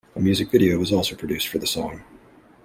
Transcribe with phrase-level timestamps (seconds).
[0.15, 2.01] A music video was also produced for the song.